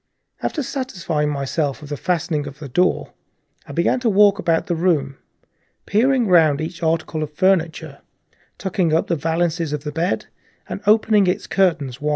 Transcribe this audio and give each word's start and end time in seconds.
After 0.41 0.63
satisfying 0.63 1.29
myself 1.29 1.83
of 1.83 1.89
the 1.89 1.95
fastening 1.95 2.47
of 2.47 2.57
the 2.57 2.67
door, 2.67 3.13
I 3.67 3.71
began 3.71 3.99
to 3.99 4.09
walk 4.09 4.41
round 4.47 4.65
the 4.65 4.75
room, 4.75 5.17
peering 5.85 6.25
round 6.25 6.59
each 6.59 6.81
article 6.81 7.21
of 7.21 7.31
furniture, 7.35 7.99
tucking 8.57 8.93
up 8.95 9.05
the 9.05 9.15
valances 9.15 9.73
of 9.73 9.83
the 9.83 9.91
bed 9.91 10.25
and 10.67 10.81
opening 10.87 11.27
its 11.27 11.45
curtains 11.45 12.01
wide. 12.01 12.09